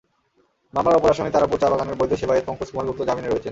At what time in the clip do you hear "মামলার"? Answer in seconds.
0.73-0.97